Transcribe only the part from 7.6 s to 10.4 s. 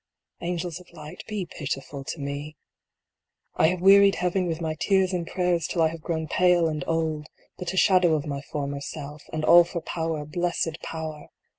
a shadow of my former self, and all for power,